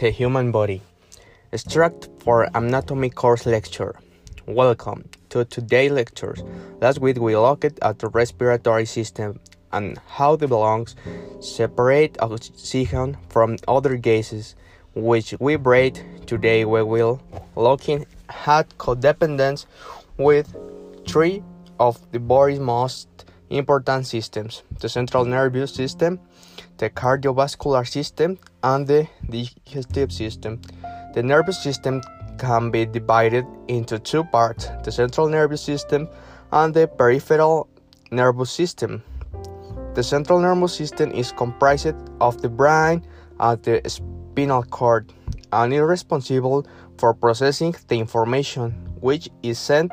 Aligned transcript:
the 0.00 0.10
human 0.10 0.50
body. 0.50 0.80
Extract 1.52 2.08
for 2.20 2.48
anatomy 2.54 3.10
course 3.10 3.44
lecture. 3.44 3.94
Welcome 4.46 5.04
to 5.28 5.44
today's 5.44 5.92
lectures. 5.92 6.42
Last 6.80 7.00
week 7.00 7.18
we 7.18 7.36
looked 7.36 7.78
at 7.82 7.98
the 7.98 8.08
respiratory 8.08 8.86
system 8.86 9.38
and 9.72 9.98
how 10.08 10.36
the 10.36 10.46
lungs 10.46 10.96
separate 11.40 12.16
oxygen 12.18 13.18
from 13.28 13.58
other 13.68 13.96
gases 13.96 14.54
which 14.94 15.34
we 15.38 15.56
breathe. 15.56 15.98
Today 16.24 16.64
we 16.64 16.82
will 16.82 17.20
looking 17.54 18.06
at 18.46 18.70
codependence 18.78 19.66
with 20.16 20.48
three 21.06 21.42
of 21.78 22.00
the 22.10 22.20
body's 22.20 22.58
most 22.58 23.26
important 23.50 24.06
systems: 24.06 24.62
the 24.78 24.88
central 24.88 25.26
nervous 25.26 25.74
system, 25.74 26.18
the 26.78 26.88
cardiovascular 26.88 27.86
system, 27.86 28.38
and 28.62 28.86
the 28.86 29.08
digestive 29.28 30.12
system. 30.12 30.60
The 31.14 31.22
nervous 31.22 31.62
system 31.62 32.02
can 32.38 32.70
be 32.70 32.86
divided 32.86 33.44
into 33.68 33.98
two 33.98 34.24
parts 34.24 34.70
the 34.84 34.92
central 34.92 35.28
nervous 35.28 35.60
system 35.60 36.08
and 36.52 36.72
the 36.72 36.88
peripheral 36.88 37.68
nervous 38.10 38.50
system. 38.50 39.02
The 39.94 40.02
central 40.02 40.40
nervous 40.40 40.74
system 40.74 41.10
is 41.12 41.32
comprised 41.32 41.94
of 42.20 42.40
the 42.40 42.48
brain 42.48 43.04
and 43.38 43.62
the 43.62 43.82
spinal 43.86 44.62
cord 44.62 45.12
and 45.52 45.74
is 45.74 45.80
responsible 45.80 46.66
for 46.98 47.14
processing 47.14 47.74
the 47.88 47.96
information 47.98 48.72
which 49.00 49.28
is 49.42 49.58
sent 49.58 49.92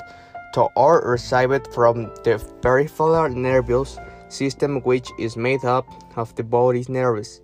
to 0.53 0.67
or 0.75 1.02
received 1.02 1.73
from 1.73 2.11
the 2.23 2.38
peripheral 2.61 3.30
nervous 3.30 3.97
system 4.30 4.81
which 4.81 5.09
is 5.17 5.38
made 5.38 5.63
up 5.66 5.86
of 6.17 6.33
the 6.36 6.44
body's 6.44 6.89
nerves. 6.89 7.42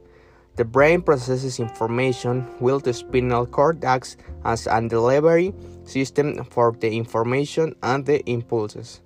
The 0.55 0.65
brain 0.65 1.01
processes 1.01 1.59
information 1.59 2.41
while 2.59 2.79
the 2.79 2.93
spinal 2.93 3.47
cord 3.47 3.83
acts 3.83 4.17
as 4.45 4.67
a 4.67 4.87
delivery 4.87 5.51
system 5.83 6.43
for 6.45 6.73
the 6.79 6.95
information 6.95 7.75
and 7.81 8.05
the 8.05 8.21
impulses. 8.29 9.01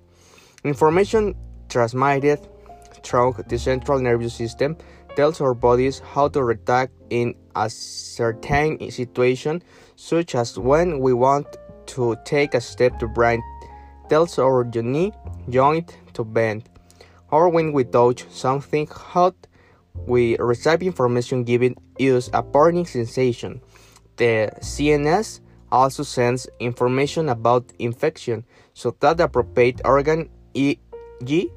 Information 0.64 1.34
transmitted 1.70 2.46
through 3.02 3.36
the 3.48 3.58
central 3.58 3.98
nervous 3.98 4.34
system 4.34 4.76
tells 5.16 5.40
our 5.40 5.54
bodies 5.54 6.00
how 6.00 6.28
to 6.28 6.44
react 6.44 6.92
in 7.08 7.34
a 7.56 7.70
certain 7.70 8.90
situation, 8.90 9.62
such 9.96 10.34
as 10.34 10.58
when 10.58 11.00
we 11.00 11.14
want 11.14 11.46
to 11.86 12.14
take 12.24 12.52
a 12.52 12.60
step 12.60 12.98
to 12.98 13.08
brain 13.08 13.42
tells 14.10 14.38
our 14.38 14.64
knee 14.64 15.12
joint 15.48 15.96
to 16.12 16.24
bend, 16.24 16.68
or 17.30 17.48
when 17.48 17.72
we 17.72 17.84
touch 17.84 18.26
something 18.30 18.86
hot, 18.86 19.34
we 20.06 20.36
receive 20.38 20.82
information 20.82 21.44
giving 21.44 21.76
us 21.98 22.30
a 22.32 22.42
burning 22.42 22.86
sensation. 22.86 23.60
The 24.16 24.50
CNS 24.60 25.40
also 25.70 26.02
sends 26.02 26.48
information 26.60 27.28
about 27.28 27.72
infection 27.78 28.44
so 28.74 28.96
that 29.00 29.18
the 29.18 29.24
appropriate 29.24 29.80
organ, 29.84 30.28
e.g., 30.54 31.50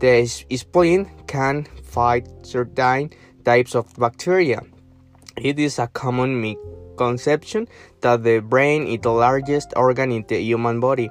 the 0.00 0.26
spleen, 0.26 1.10
can 1.26 1.64
fight 1.82 2.28
certain 2.42 3.10
types 3.44 3.74
of 3.74 3.92
bacteria. 3.96 4.62
It 5.36 5.58
is 5.58 5.78
a 5.78 5.86
common 5.88 6.40
misconception 6.40 7.68
that 8.00 8.22
the 8.22 8.40
brain 8.40 8.86
is 8.86 9.00
the 9.00 9.12
largest 9.12 9.72
organ 9.76 10.12
in 10.12 10.24
the 10.28 10.40
human 10.40 10.80
body 10.80 11.10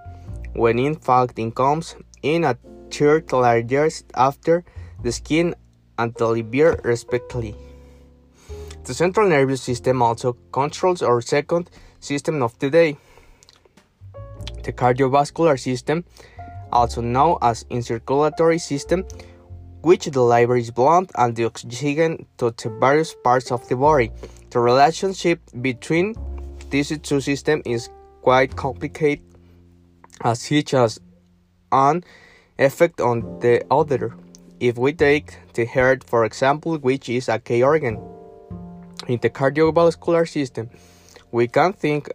when 0.57 0.79
in 0.79 0.95
fact 0.95 1.37
it 1.37 1.55
comes 1.55 1.95
in 2.23 2.43
a 2.43 2.57
third 2.91 3.31
largest 3.31 4.05
after 4.15 4.65
the 5.03 5.11
skin 5.11 5.55
and 5.97 6.13
the 6.15 6.27
liver 6.27 6.79
respectively. 6.83 7.55
The 8.83 8.93
central 8.93 9.27
nervous 9.27 9.61
system 9.61 10.01
also 10.01 10.37
controls 10.51 11.01
our 11.01 11.21
second 11.21 11.69
system 11.99 12.41
of 12.41 12.57
the 12.59 12.69
day, 12.69 12.97
the 14.63 14.71
cardiovascular 14.71 15.59
system, 15.59 16.05
also 16.71 17.01
known 17.01 17.37
as 17.41 17.65
circulatory 17.81 18.59
system, 18.59 19.05
which 19.81 20.05
delivers 20.05 20.71
blood 20.71 21.11
and 21.15 21.35
the 21.35 21.45
oxygen 21.45 22.25
to 22.37 22.51
the 22.51 22.69
various 22.79 23.15
parts 23.23 23.51
of 23.51 23.67
the 23.69 23.75
body. 23.75 24.11
The 24.49 24.59
relationship 24.59 25.39
between 25.61 26.15
these 26.69 26.97
two 26.99 27.21
systems 27.21 27.63
is 27.65 27.89
quite 28.21 28.55
complicated 28.55 29.23
as 30.21 30.51
each 30.51 30.71
has 30.71 30.99
an 31.71 32.03
effect 32.57 32.99
on 33.01 33.39
the 33.39 33.63
other. 33.69 34.13
If 34.59 34.77
we 34.77 34.93
take 34.93 35.37
the 35.53 35.65
heart, 35.65 36.03
for 36.03 36.25
example, 36.25 36.77
which 36.77 37.09
is 37.09 37.29
a 37.29 37.37
key 37.37 37.61
organ 37.61 38.01
in 39.07 39.19
the 39.21 39.29
cardiovascular 39.29 40.27
system, 40.27 40.69
we 41.31 41.47
can 41.47 41.73
think 41.73 42.09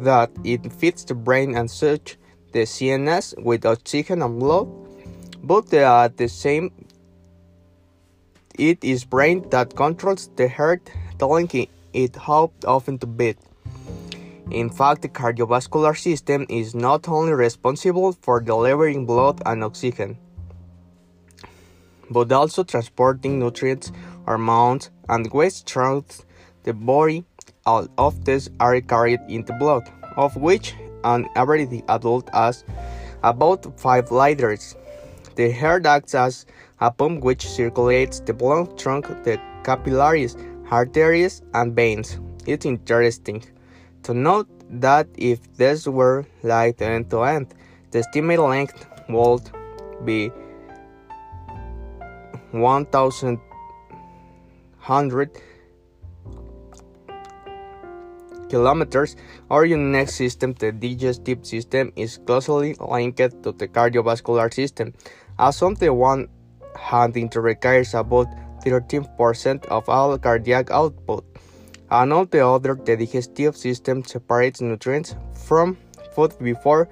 that 0.00 0.30
it 0.44 0.70
feeds 0.70 1.04
the 1.04 1.14
brain 1.14 1.54
and 1.56 1.70
such 1.70 2.18
the 2.52 2.64
CNS 2.64 3.42
with 3.42 3.64
oxygen 3.64 4.20
and 4.20 4.38
blood, 4.38 4.68
but 5.42 5.72
uh, 5.72 6.04
at 6.04 6.18
the 6.18 6.28
same 6.28 6.70
it 8.58 8.84
is 8.84 9.04
brain 9.04 9.48
that 9.48 9.74
controls 9.74 10.28
the 10.36 10.48
heart, 10.48 10.90
telling 11.18 11.48
it 11.94 12.16
how 12.16 12.52
often 12.66 12.98
to 12.98 13.06
beat. 13.06 13.38
In 14.50 14.68
fact, 14.68 15.00
the 15.00 15.08
cardiovascular 15.08 15.96
system 15.96 16.44
is 16.50 16.74
not 16.74 17.08
only 17.08 17.32
responsible 17.32 18.12
for 18.12 18.40
delivering 18.40 19.06
blood 19.06 19.40
and 19.46 19.64
oxygen, 19.64 20.18
but 22.12 22.30
also 22.30 22.62
transporting 22.62 23.38
nutrients, 23.38 23.90
hormones, 24.26 24.90
and 25.08 25.30
waste 25.32 25.68
throughout 25.68 26.24
the 26.64 26.72
body. 26.72 27.24
All 27.64 27.86
of 27.98 28.24
these 28.24 28.50
are 28.60 28.80
carried 28.80 29.20
in 29.28 29.44
the 29.44 29.54
blood, 29.54 29.90
of 30.16 30.36
which 30.36 30.74
an 31.04 31.28
average 31.34 31.82
adult 31.88 32.28
has 32.32 32.64
about 33.22 33.78
5 33.78 34.10
liters. 34.10 34.76
The 35.36 35.50
heart 35.52 35.86
acts 35.86 36.14
as 36.14 36.46
a 36.80 36.90
pump 36.90 37.22
which 37.22 37.48
circulates 37.48 38.20
the 38.20 38.34
blood 38.34 38.78
through 38.78 39.02
the 39.24 39.40
capillaries, 39.64 40.36
arteries, 40.70 41.42
and 41.54 41.74
veins. 41.74 42.18
It's 42.46 42.66
interesting 42.66 43.44
to 44.02 44.12
note 44.12 44.48
that 44.80 45.06
if 45.16 45.40
this 45.56 45.86
were 45.86 46.24
like 46.42 46.82
end 46.82 47.10
to 47.10 47.22
end, 47.22 47.54
the 47.92 48.00
estimated 48.00 48.44
length 48.44 48.86
would 49.08 49.50
be 50.04 50.32
1100 52.52 55.30
kilometers. 58.48 59.16
Our 59.50 59.64
unique 59.64 60.10
system, 60.10 60.52
the 60.54 60.72
digestive 60.72 61.46
system, 61.46 61.92
is 61.96 62.18
closely 62.18 62.74
linked 62.80 63.42
to 63.42 63.52
the 63.52 63.68
cardiovascular 63.68 64.52
system, 64.52 64.94
as 65.38 65.62
on 65.62 65.74
the 65.74 65.92
one 65.92 66.28
hand 66.78 67.16
it 67.16 67.36
requires 67.36 67.94
about 67.94 68.26
13% 68.64 69.64
of 69.66 69.88
all 69.88 70.18
cardiac 70.18 70.70
output 70.70 71.24
and 71.92 72.10
on 72.10 72.26
the 72.30 72.46
other, 72.46 72.74
the 72.74 72.96
digestive 72.96 73.54
system 73.54 74.02
separates 74.02 74.62
nutrients 74.62 75.14
from 75.34 75.76
food 76.14 76.32
before 76.38 76.88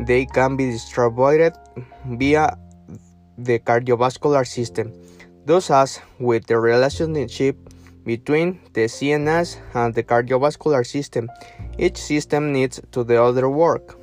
they 0.00 0.26
can 0.26 0.56
be 0.56 0.70
distributed 0.70 1.54
via 2.04 2.58
the 3.38 3.58
cardiovascular 3.58 4.46
system. 4.46 4.92
Thus, 5.44 5.70
as 5.70 6.00
with 6.18 6.46
the 6.46 6.58
relationship 6.58 7.56
between 8.04 8.60
the 8.72 8.86
CNS 8.86 9.58
and 9.74 9.94
the 9.94 10.02
cardiovascular 10.02 10.86
system, 10.86 11.28
each 11.78 11.96
system 11.98 12.52
needs 12.52 12.80
to 12.92 13.04
the 13.04 13.22
other 13.22 13.48
work. 13.48 13.98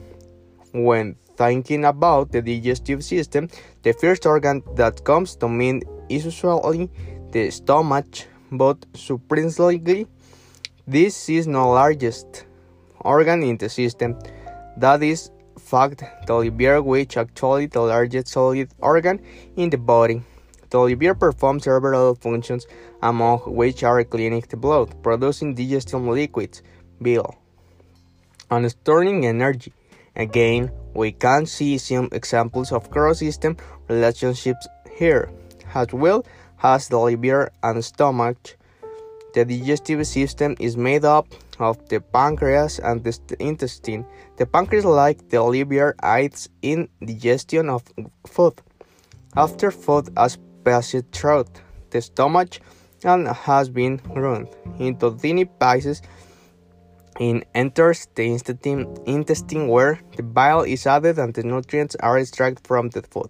When 0.73 1.15
thinking 1.35 1.85
about 1.85 2.31
the 2.31 2.41
digestive 2.41 3.03
system, 3.03 3.49
the 3.81 3.93
first 3.93 4.25
organ 4.25 4.63
that 4.75 5.03
comes 5.03 5.35
to 5.37 5.47
mind 5.47 5.83
is 6.09 6.25
usually 6.25 6.89
the 7.31 7.49
stomach, 7.49 8.05
but 8.51 8.85
surprisingly, 8.93 10.07
this 10.87 11.29
is 11.29 11.45
the 11.45 11.59
largest 11.59 12.45
organ 12.99 13.41
in 13.43 13.57
the 13.57 13.69
system. 13.69 14.19
That 14.77 15.01
is 15.01 15.31
fact 15.73 16.03
the 16.27 16.35
liver 16.35 16.83
which 16.83 17.17
actually 17.17 17.65
the 17.65 17.81
largest 17.81 18.27
solid 18.27 18.69
organ 18.77 19.17
in 19.57 19.71
the 19.71 19.77
body. 19.77 20.21
The 20.69 20.79
liver 20.79 21.15
performs 21.15 21.63
several 21.63 22.13
functions 22.13 22.67
among 23.01 23.39
which 23.59 23.83
are 23.83 24.03
cleaning 24.03 24.45
the 24.47 24.57
blood, 24.57 25.01
producing 25.01 25.55
digestive 25.55 26.01
liquids, 26.01 26.61
bile, 27.01 27.35
and 28.51 28.69
storing 28.69 29.25
energy. 29.25 29.73
Again, 30.15 30.71
we 30.93 31.11
can 31.11 31.47
see 31.47 31.79
some 31.79 32.09
examples 32.11 32.71
of 32.71 32.91
cross-system 32.91 33.57
relationships 33.89 34.67
here, 34.95 35.31
as 35.73 35.91
well 35.91 36.23
as 36.61 36.87
the 36.87 36.99
liver 36.99 37.51
and 37.63 37.83
stomach 37.83 38.57
the 39.33 39.45
digestive 39.45 40.05
system 40.05 40.55
is 40.59 40.77
made 40.77 41.05
up 41.05 41.27
of 41.59 41.77
the 41.89 41.99
pancreas 41.99 42.79
and 42.79 43.03
the 43.03 43.17
intestine. 43.39 44.05
The 44.37 44.45
pancreas, 44.45 44.85
like 44.85 45.29
the 45.29 45.41
liver, 45.43 45.95
aids 46.03 46.49
in 46.61 46.89
digestion 47.03 47.69
of 47.69 47.83
food. 48.27 48.53
After 49.35 49.71
food 49.71 50.09
has 50.15 50.37
passed 50.63 50.95
through 51.11 51.45
the 51.89 52.01
stomach, 52.01 52.59
and 53.05 53.27
has 53.27 53.69
been 53.69 53.97
ground 53.97 54.47
into 54.79 55.11
tiny 55.21 55.45
pieces 55.45 56.01
it 57.19 57.47
enters 57.53 58.07
the 58.15 58.23
intestine 59.05 59.67
where 59.67 59.99
the 60.15 60.23
bile 60.23 60.61
is 60.61 60.87
added 60.87 61.19
and 61.19 61.33
the 61.33 61.43
nutrients 61.43 61.95
are 61.99 62.17
extracted 62.17 62.65
from 62.65 62.89
the 62.89 63.03
food. 63.03 63.29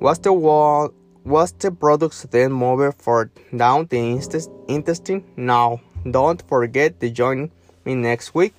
Once 0.00 0.18
the, 0.18 0.32
wall, 0.32 0.92
once 1.24 1.52
the 1.52 1.72
products 1.72 2.22
then 2.30 2.52
move 2.52 2.94
for 2.98 3.30
down 3.56 3.86
the 3.86 4.20
intestine, 4.68 5.24
now 5.36 5.80
don't 6.10 6.42
forget 6.46 7.00
to 7.00 7.08
join 7.08 7.50
me 7.86 7.94
next 7.94 8.34
week 8.34 8.54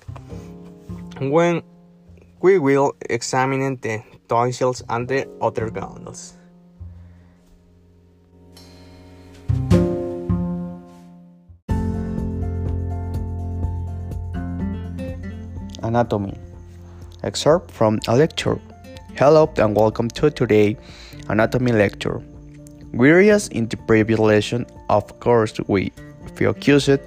when 1.20 1.62
we 2.40 2.58
will 2.58 2.92
examine 3.08 3.76
the 3.82 4.02
tonsils 4.28 4.82
and 4.88 5.06
the 5.06 5.28
other 5.40 5.70
glands. 5.70 6.36
Anatomy. 15.82 16.36
Excerpt 17.22 17.70
from 17.70 18.00
a 18.08 18.16
lecture. 18.16 18.60
Hello 19.14 19.50
and 19.56 19.76
welcome 19.76 20.08
to 20.10 20.30
today 20.30 20.76
anatomy 21.28 21.70
lecture. 21.70 22.22
Whereas 22.96 23.48
in 23.48 23.68
the 23.68 23.76
previous 23.76 24.18
lesson, 24.18 24.64
of 24.88 25.20
course, 25.20 25.60
we 25.68 25.92
focused 26.34 27.00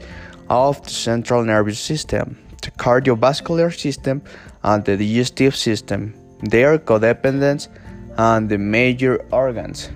of 0.47 0.83
the 0.83 0.89
central 0.89 1.43
nervous 1.43 1.79
system, 1.79 2.37
the 2.61 2.69
cardiovascular 2.71 3.73
system, 3.75 4.21
and 4.63 4.85
the 4.85 4.95
digestive 4.97 5.55
system, 5.55 6.13
their 6.43 6.77
codependence, 6.77 7.69
and 8.17 8.47
the 8.49 8.57
major 8.59 9.25
organs 9.31 9.89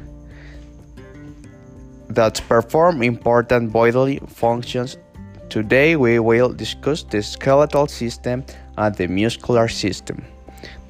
that 2.09 2.41
perform 2.47 3.03
important 3.03 3.71
bodily 3.71 4.19
functions. 4.27 4.97
Today 5.49 5.95
we 5.95 6.17
will 6.17 6.51
discuss 6.53 7.03
the 7.03 7.21
skeletal 7.21 7.85
system 7.87 8.43
and 8.77 8.95
the 8.95 9.07
muscular 9.07 9.67
system. 9.67 10.25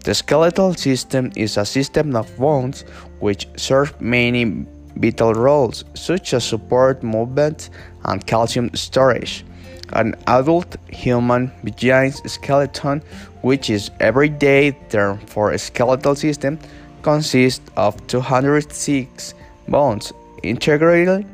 The 0.06 0.14
skeletal 0.14 0.74
system 0.76 1.32
is 1.36 1.58
a 1.58 1.66
system 1.66 2.16
of 2.16 2.38
bones 2.38 2.86
which 3.20 3.48
serve 3.58 4.00
many 4.00 4.66
vital 4.96 5.34
roles, 5.34 5.84
such 5.94 6.34
as 6.34 6.44
support 6.44 7.04
movement 7.04 7.70
and 8.06 8.26
calcium 8.26 8.70
storage. 8.74 9.46
An 9.94 10.16
adult 10.28 10.78
human 10.90 11.52
being's 11.64 12.22
skeleton, 12.32 13.02
which 13.42 13.70
is 13.70 13.92
everyday 14.00 14.72
term 14.90 15.20
for 15.20 15.52
a 15.52 15.58
skeletal 15.58 16.16
system, 16.16 16.58
consists 17.02 17.70
of 17.78 17.96
206 18.08 19.34
bones. 19.68 20.14
Integrally, 20.42 21.26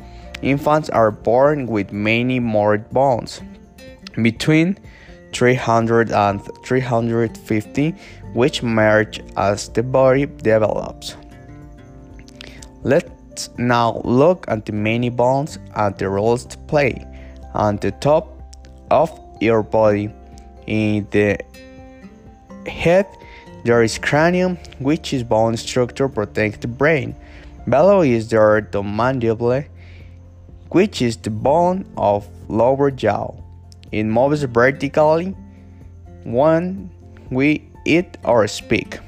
infants 0.42 0.90
are 0.90 1.12
born 1.12 1.68
with 1.68 1.92
many 1.92 2.40
more 2.40 2.78
bones. 2.78 3.42
Between 4.22 4.78
300 5.34 6.12
and 6.12 6.42
350, 6.66 7.96
which 8.34 8.64
merge 8.64 9.22
as 9.38 9.70
the 9.70 9.84
body 9.84 10.26
develops. 10.26 11.16
Let's 13.40 13.58
now 13.58 14.02
look 14.04 14.44
at 14.50 14.66
the 14.66 14.74
many 14.74 15.08
bones 15.08 15.60
and 15.74 15.98
the 15.98 16.10
roles 16.10 16.44
to 16.48 16.58
play. 16.68 17.08
On 17.54 17.78
the 17.78 17.92
top 17.92 18.28
of 18.92 19.18
your 19.40 19.64
body, 19.64 20.12
in 20.68 21.08
the 21.12 21.40
head, 22.68 23.08
there 23.64 23.82
is 23.82 23.98
cranium, 23.98 24.58
which 24.80 25.14
is 25.14 25.24
bone 25.24 25.56
structure 25.56 26.10
protect 26.10 26.60
the 26.60 26.68
brain. 26.68 27.16
Below 27.64 28.02
is 28.02 28.28
there 28.28 28.60
the 28.60 28.84
mandible, 28.84 29.64
which 30.72 31.02
is 31.02 31.16
the 31.16 31.30
bone 31.30 31.86
of 31.96 32.28
lower 32.50 32.92
jaw. 32.92 33.32
It 33.94 34.04
moves 34.04 34.44
vertically 34.44 35.34
when 36.26 36.92
we 37.32 37.72
eat 37.86 38.18
or 38.26 38.46
speak. 38.50 39.00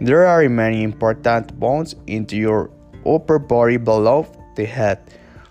There 0.00 0.26
are 0.26 0.48
many 0.48 0.84
important 0.84 1.58
bones 1.58 1.96
in 2.06 2.28
your 2.30 2.70
upper 3.06 3.38
body 3.38 3.76
below 3.76 4.26
the 4.56 4.64
head, 4.64 4.98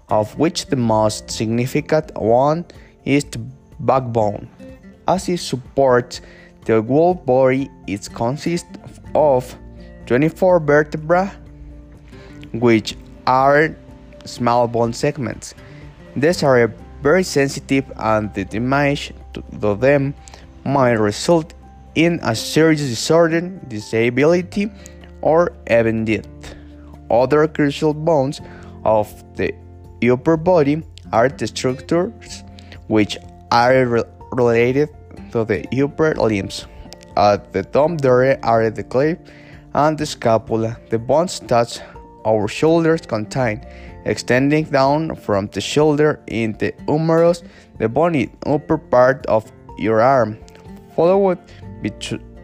of 0.10 0.38
which 0.38 0.68
the 0.68 0.76
most 0.76 1.30
significant 1.30 2.14
one 2.16 2.66
is 3.06 3.24
the 3.26 3.40
backbone. 3.80 4.50
As 5.08 5.30
it 5.30 5.40
supports 5.40 6.22
the 6.66 6.82
whole 6.82 7.14
body, 7.14 7.70
it 7.88 8.10
consists 8.14 8.68
of 9.14 9.56
24 10.08 10.60
vertebrae, 10.60 11.32
which 12.54 12.96
are 13.28 13.76
small 14.26 14.68
bone 14.68 14.94
segments. 14.94 15.54
These 16.16 16.44
are 16.44 16.74
very 17.02 17.24
sensitive 17.24 17.86
and 17.98 18.34
the 18.34 18.46
damage 18.46 19.14
to 19.34 19.76
them 19.76 20.16
might 20.64 20.94
result 20.94 21.54
in 21.94 22.20
a 22.24 22.36
serious 22.36 22.82
disorder, 22.82 23.42
disability, 23.68 24.72
or 25.22 25.54
even 25.70 26.06
death. 26.06 26.55
Other 27.10 27.48
crucial 27.48 27.94
bones 27.94 28.42
of 28.84 29.08
the 29.36 29.54
upper 30.12 30.38
body 30.38 30.84
are 31.12 31.30
the 31.30 31.48
structures 31.48 32.44
which 32.88 33.18
are 33.52 33.86
re 33.86 34.04
related 34.32 34.90
to 35.32 35.46
the 35.46 35.66
upper 35.82 36.14
limbs. 36.16 36.66
At 37.16 37.54
the 37.54 37.64
top 37.64 38.02
there 38.02 38.44
are 38.44 38.70
the 38.70 38.84
cleft 38.84 39.22
and 39.74 39.98
the 39.98 40.06
scapula. 40.06 40.78
The 40.90 41.00
bones 41.00 41.40
that 41.42 41.82
our 42.26 42.48
shoulders 42.48 43.02
contain 43.02 43.66
extending 44.06 44.66
down 44.66 45.16
from 45.16 45.48
the 45.48 45.62
shoulder 45.62 46.20
in 46.28 46.54
the 46.54 46.74
humerus, 46.88 47.44
the 47.78 47.90
bony 47.90 48.30
upper 48.46 48.78
part 48.78 49.26
of 49.28 49.52
your 49.78 50.02
arm, 50.02 50.38
followed 50.96 51.40
by 51.82 51.90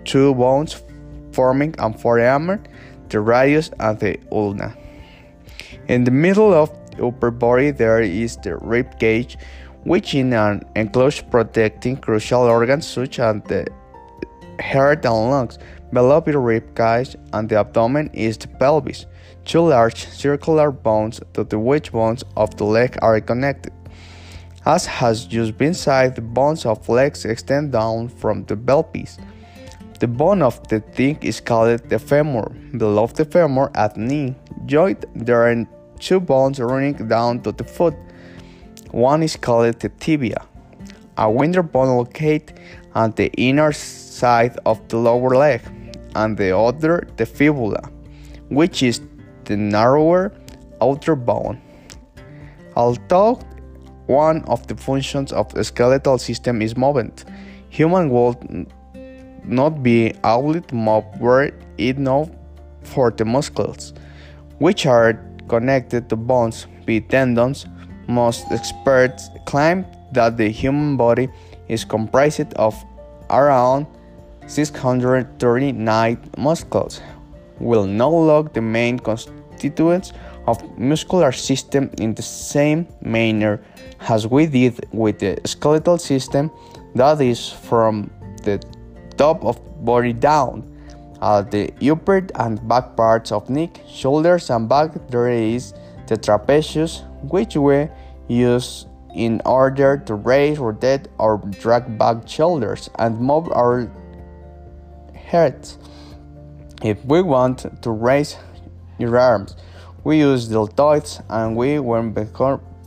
two 0.04 0.34
bones 0.36 0.82
forming 1.32 1.74
a 1.80 1.94
forearm, 1.94 2.62
the 3.12 3.20
radius 3.20 3.70
and 3.80 4.00
the 4.00 4.18
ulna. 4.32 4.76
In 5.88 6.04
the 6.04 6.12
middle 6.12 6.54
of 6.54 6.72
the 6.92 7.06
upper 7.06 7.30
body, 7.30 7.72
there 7.72 8.02
is 8.02 8.38
the 8.38 8.58
rib 8.58 9.00
cage, 9.00 9.38
which 9.84 10.16
is 10.16 10.34
an 10.34 10.64
enclosure 10.76 11.24
protecting 11.24 11.98
crucial 11.98 12.42
organs 12.42 12.88
such 12.88 13.20
as 13.20 13.42
the 13.48 13.68
heart 14.62 15.06
and 15.06 15.30
lungs. 15.30 15.60
Below 15.92 16.22
the 16.22 16.38
rib 16.40 16.76
cage 16.76 17.16
and 17.34 17.50
the 17.50 17.60
abdomen 17.60 18.10
is 18.14 18.38
the 18.38 18.48
pelvis. 18.48 19.06
Two 19.44 19.68
large 19.68 20.06
circular 20.08 20.72
bones 20.72 21.20
to 21.34 21.44
the 21.44 21.60
which 21.60 21.92
bones 21.92 22.24
of 22.38 22.56
the 22.56 22.64
leg 22.64 22.98
are 23.02 23.20
connected. 23.20 23.74
As 24.66 24.86
has 24.86 25.26
just 25.26 25.58
been 25.58 25.74
said, 25.74 26.16
the 26.16 26.22
bones 26.22 26.66
of 26.66 26.88
legs 26.88 27.26
extend 27.26 27.72
down 27.72 28.08
from 28.08 28.46
the 28.46 28.56
pelvis. 28.56 29.18
The 30.02 30.08
bone 30.08 30.42
of 30.42 30.68
the 30.68 30.80
thigh 30.80 31.20
is 31.22 31.40
called 31.40 31.88
the 31.88 32.00
femur. 32.00 32.50
Below 32.76 33.06
the 33.06 33.24
femur 33.24 33.70
at 33.76 33.98
knee 33.98 34.34
joint 34.66 35.06
there 35.14 35.46
are 35.46 35.68
two 36.00 36.20
bones 36.20 36.60
running 36.60 37.08
down 37.08 37.42
to 37.42 37.52
the 37.52 37.64
foot. 37.64 37.94
One 38.90 39.22
is 39.22 39.36
called 39.36 39.80
the 39.80 39.90
tibia, 39.90 40.42
a 41.20 41.30
wider 41.30 41.62
bone 41.62 41.98
located 41.98 42.60
on 42.96 43.12
the 43.12 43.32
inner 43.34 43.72
side 43.72 44.58
of 44.66 44.82
the 44.88 44.98
lower 44.98 45.36
leg, 45.36 45.62
and 46.16 46.36
the 46.36 46.58
other 46.58 47.08
the 47.18 47.28
fibula, 47.28 47.88
which 48.50 48.82
is 48.82 49.02
the 49.46 49.56
narrower 49.56 50.34
outer 50.82 51.16
bone. 51.16 51.62
Although 52.76 53.36
one 54.08 54.42
of 54.46 54.66
the 54.66 54.76
functions 54.76 55.32
of 55.32 55.54
the 55.54 55.64
skeletal 55.64 56.18
system 56.18 56.64
is 56.64 56.76
movement, 56.76 57.26
human 57.70 58.10
will 58.10 58.34
not 59.44 59.84
be 59.84 60.12
to 60.12 60.64
move 60.72 61.06
were 61.20 61.52
it 61.78 61.98
not 61.98 62.30
for 62.84 63.12
the 63.12 63.26
muscles, 63.26 63.94
which 64.60 64.86
are 64.86 65.20
connected 65.48 66.10
to 66.10 66.16
bones 66.16 66.68
by 66.86 67.00
tendons. 67.00 67.66
Most 68.08 68.46
experts 68.52 69.30
claim 69.46 69.86
that 70.12 70.38
the 70.38 70.50
human 70.50 70.98
body 70.98 71.30
is 71.68 71.86
comprised 71.86 72.54
of 72.56 72.76
around 73.30 73.88
639 74.48 76.20
muscles, 76.38 77.02
will 77.60 77.86
now 77.86 78.14
look 78.14 78.54
the 78.54 78.62
main 78.62 79.00
constituents 79.00 80.14
of 80.48 80.58
muscular 80.78 81.32
system 81.32 81.90
in 82.00 82.14
the 82.16 82.22
same 82.22 82.88
manner 83.02 83.62
as 84.10 84.28
we 84.28 84.48
did 84.48 84.86
with 84.92 85.20
the 85.20 85.40
skeletal 85.46 85.98
system 85.98 86.52
that 86.96 87.22
is 87.22 87.50
from 87.50 88.10
the 88.44 88.60
top 89.22 89.46
of 89.46 89.58
body 89.86 90.14
down 90.14 90.56
at 91.22 91.52
the 91.52 91.66
upper 91.92 92.26
and 92.36 92.68
back 92.68 92.96
parts 92.96 93.32
of 93.32 93.50
neck 93.50 93.80
shoulders 93.88 94.50
and 94.50 94.68
back 94.68 94.90
there 95.10 95.30
is 95.30 95.74
the 96.08 96.18
trapezius 96.18 96.94
which 97.30 97.56
we 97.56 97.88
use 98.28 98.88
in 99.14 99.42
order 99.46 99.98
to 99.98 100.16
raise 100.16 100.58
rotate 100.58 101.08
or 101.20 101.38
drag 101.62 101.98
back 101.98 102.28
shoulders 102.28 102.90
and 102.98 103.20
move 103.20 103.48
our 103.52 103.92
heads 105.14 105.78
if 106.82 107.04
we 107.06 107.22
want 107.22 107.66
to 107.84 107.92
raise 107.92 108.38
your 108.98 109.18
arms, 109.18 109.56
we 110.04 110.20
use 110.20 110.50
deltoids 110.50 111.24
and 111.30 111.56
we 111.56 111.80
when 111.80 112.14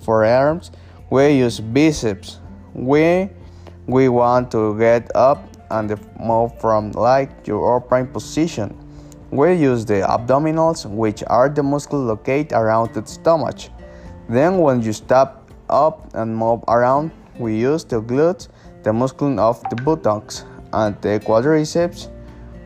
for 0.03 0.25
arms, 0.25 0.73
we 1.11 1.38
use 1.38 1.61
biceps. 1.61 2.41
We 2.73 3.31
we 3.87 4.09
want 4.09 4.50
to 4.53 4.76
get 4.79 5.14
up 5.14 5.54
and 5.71 5.90
the 5.90 5.99
move 6.21 6.59
from 6.61 6.92
like 6.92 7.47
your 7.47 7.80
prime 7.80 8.06
position. 8.06 8.76
We 9.30 9.54
use 9.54 9.85
the 9.85 10.02
abdominals, 10.02 10.88
which 10.88 11.25
are 11.26 11.49
the 11.49 11.62
muscles 11.62 12.06
located 12.06 12.52
around 12.52 12.94
the 12.94 13.04
stomach. 13.06 13.59
Then, 14.28 14.59
when 14.59 14.83
you 14.83 14.92
step 14.92 15.50
up 15.68 16.14
and 16.14 16.37
move 16.37 16.62
around, 16.68 17.11
we 17.38 17.56
use 17.56 17.85
the 17.85 18.00
glutes, 18.00 18.49
the 18.83 18.92
muscle 18.92 19.40
of 19.40 19.61
the 19.71 19.76
buttocks, 19.76 20.44
and 20.73 21.00
the 21.02 21.21
quadriceps, 21.21 22.11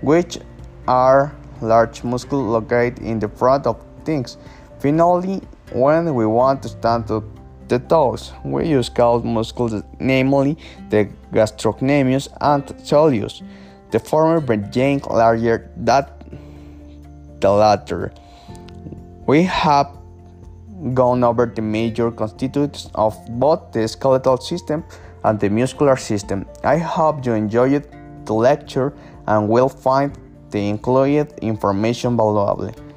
which 0.02 0.38
are 0.86 1.34
large 1.60 2.04
muscles 2.04 2.42
located 2.42 2.98
in 3.00 3.18
the 3.18 3.28
front 3.28 3.66
of 3.66 3.82
things. 4.04 4.36
Finally, 4.78 5.42
when 5.72 6.14
we 6.14 6.26
want 6.26 6.62
to 6.62 6.68
stand 6.68 7.06
to 7.08 7.22
the 7.68 7.78
toes, 7.78 8.32
we 8.44 8.68
use 8.68 8.88
calf 8.88 9.24
muscles, 9.24 9.82
namely 10.00 10.56
the 10.90 11.08
gastrocnemius 11.32 12.28
and 12.40 12.64
soleus, 12.84 13.42
the 13.90 13.98
former 13.98 14.40
being 14.40 15.00
larger 15.10 15.70
than 15.76 16.06
the 17.40 17.50
latter. 17.50 18.12
We 19.26 19.42
have 19.44 19.90
gone 20.94 21.24
over 21.24 21.46
the 21.46 21.62
major 21.62 22.10
constituents 22.10 22.88
of 22.94 23.16
both 23.30 23.72
the 23.72 23.86
skeletal 23.88 24.36
system 24.38 24.84
and 25.24 25.38
the 25.40 25.50
muscular 25.50 25.96
system. 25.96 26.46
I 26.64 26.78
hope 26.78 27.26
you 27.26 27.32
enjoyed 27.32 27.86
the 28.24 28.32
lecture 28.32 28.94
and 29.26 29.48
will 29.48 29.68
find 29.68 30.16
the 30.50 30.68
included 30.68 31.32
information 31.42 32.16
valuable. 32.16 32.87